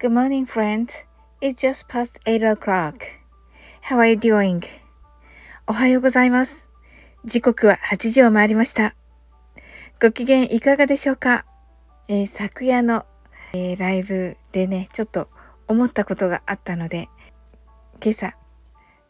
[0.00, 1.04] Good morning, friends.
[1.42, 3.04] It's just past 8 o'clock.
[3.82, 4.64] How are you doing?
[5.66, 6.70] おはようございます。
[7.26, 8.94] 時刻は8時を回りました。
[10.00, 11.44] ご機嫌いかがでしょうか、
[12.08, 13.04] えー、昨夜の、
[13.52, 15.28] えー、ライブでね、ちょっと
[15.68, 17.10] 思ったことがあったので、
[18.02, 18.38] 今朝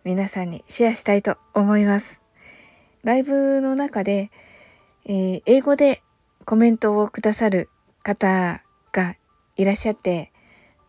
[0.03, 2.21] 皆さんにシェアしたいと思います。
[3.05, 4.33] ライブの中で、
[5.07, 6.03] えー、英語で
[6.45, 7.69] コメントをくださる
[8.03, 9.15] 方が
[9.55, 10.33] いらっしゃって、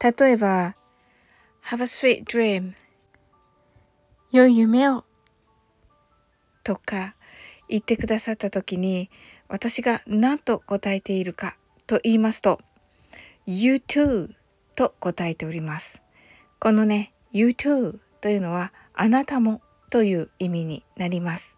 [0.02, 0.76] 例えば、
[1.70, 2.74] Have a sweet dream
[4.32, 5.04] 良い夢を
[6.64, 7.16] とか
[7.70, 9.12] 言ってくださった時に
[9.48, 11.56] 私が何と答えているか
[11.86, 12.60] と言いますと
[13.46, 14.32] You too
[14.76, 16.02] と答えております。
[16.60, 21.56] このね You too というのはあなたもという意味になります。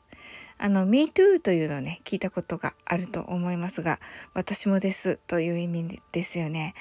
[0.57, 3.99] あの Me too というのをね聞いたことがあると思いますが
[4.33, 6.73] 私もですという意味ですよね。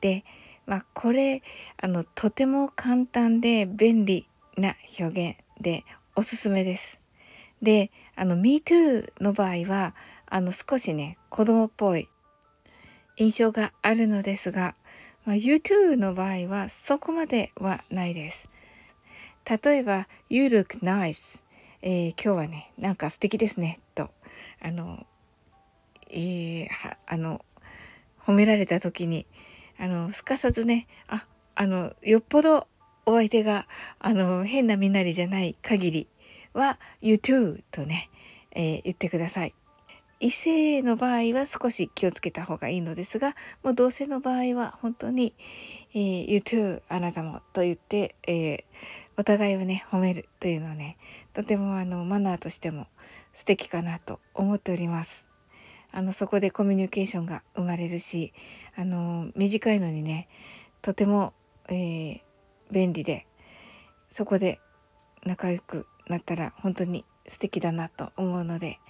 [0.00, 0.24] で
[0.66, 1.42] まあこれ
[1.80, 5.84] あのとても簡単で便利な表現で
[6.16, 7.00] おすすめです。
[7.62, 9.94] であの Me too の場合は
[10.26, 12.08] あの少しね子供っぽい
[13.16, 14.74] 印象があるのですが、
[15.24, 18.48] まあ、You too の場合はそこまではないです。
[19.64, 21.42] 例えば You look nice、
[21.82, 24.10] えー、今日はねなんか素敵ですねと
[24.60, 25.06] あの、
[26.10, 26.68] えー、
[27.06, 27.44] あの
[28.24, 29.26] 褒められた時に
[29.80, 32.68] あのすかさずねああのよっぽど
[33.06, 33.66] お相手が
[33.98, 36.08] あの変な身なりじゃない限り
[36.52, 38.10] は You too とね、
[38.52, 39.54] えー、言ってください。
[40.22, 45.34] 異性の場合は少し気をつけた方がいいのですが、もう同性の場合は本当に、
[45.94, 48.64] えー、You too あなたもと言って、えー、
[49.16, 50.98] お互いをね褒めるというのはね
[51.32, 52.86] とてもあのマナーとしても
[53.32, 55.29] 素敵かなと思っております。
[55.92, 58.32] あのそこでコミュニケーションが生まれるし
[58.76, 60.28] あの短いのにね
[60.82, 61.32] とても、
[61.68, 62.20] えー、
[62.70, 63.26] 便利で
[64.08, 64.60] そこで
[65.24, 68.80] 仲良くなったら本当に素敵だなと思うので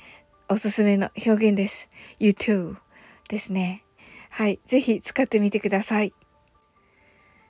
[0.49, 1.88] おすすめの表現です。
[2.19, 2.77] You too
[3.28, 3.84] ですね。
[4.31, 4.59] はい。
[4.65, 6.12] ぜひ使ってみてください。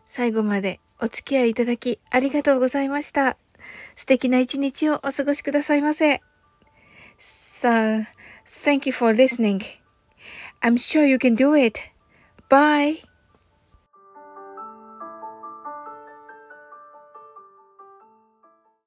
[0.04, 3.38] 最後までお付き合いいただきありがとうございました。
[3.96, 6.20] 素敵な一日をお過ごしくださいませ。
[7.18, 8.04] So,
[8.60, 9.62] thank you for listening.
[10.62, 11.82] I'm sure you can do it.
[12.48, 13.00] Bye.